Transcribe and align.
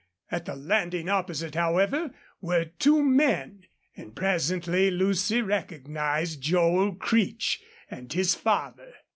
At 0.31 0.45
the 0.45 0.55
landing 0.55 1.09
opposite, 1.09 1.53
however, 1.53 2.09
were 2.41 2.65
two 2.65 3.03
men; 3.03 3.65
and 3.95 4.15
presently 4.15 4.89
Lucy 4.89 5.43
recognized 5.43 6.41
Joel 6.41 6.95
Creech 6.95 7.61
and 7.87 8.11
his 8.11 8.33
father. 8.33 8.95